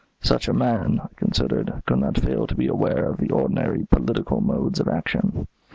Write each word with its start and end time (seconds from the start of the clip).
Such 0.23 0.47
a 0.47 0.51
man, 0.53 0.99
I 0.99 1.09
considered, 1.15 1.71
could 1.85 1.99
not 1.99 2.17
fail 2.19 2.47
to 2.47 2.55
be 2.55 2.65
aware 2.65 3.05
of 3.11 3.17
the 3.19 3.29
ordinary 3.29 3.85
policial 3.85 4.41
modes 4.41 4.79
of 4.79 4.87
action. 4.87 5.45